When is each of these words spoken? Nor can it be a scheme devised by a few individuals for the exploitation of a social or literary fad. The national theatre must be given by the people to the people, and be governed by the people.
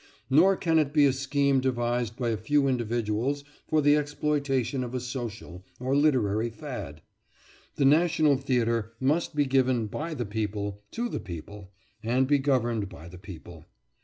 Nor 0.31 0.55
can 0.57 0.79
it 0.79 0.93
be 0.93 1.05
a 1.05 1.13
scheme 1.13 1.59
devised 1.61 2.17
by 2.17 2.29
a 2.29 2.35
few 2.35 2.67
individuals 2.67 3.43
for 3.67 3.83
the 3.83 3.95
exploitation 3.95 4.83
of 4.83 4.95
a 4.95 4.99
social 4.99 5.63
or 5.79 5.95
literary 5.95 6.49
fad. 6.49 7.03
The 7.75 7.85
national 7.85 8.37
theatre 8.37 8.93
must 8.99 9.35
be 9.35 9.45
given 9.45 9.85
by 9.85 10.15
the 10.15 10.25
people 10.25 10.81
to 10.89 11.07
the 11.07 11.19
people, 11.19 11.69
and 12.01 12.27
be 12.27 12.39
governed 12.39 12.89
by 12.89 13.09
the 13.09 13.19
people. 13.19 13.65